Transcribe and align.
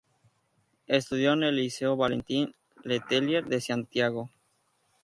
Estudió 0.87 1.33
en 1.33 1.43
el 1.43 1.57
Liceo 1.57 1.95
Valentín 1.95 2.55
Letelier 2.83 3.45
de 3.45 3.61
Santiago. 3.61 4.31